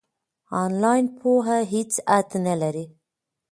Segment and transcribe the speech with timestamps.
[0.63, 2.85] آنلاین پوهه هیڅ حد نلري.